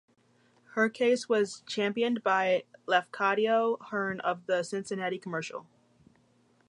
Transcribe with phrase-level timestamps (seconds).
[0.73, 5.67] Her case was championed by Lafcadio Hearn of "The Cincinnati Commercial".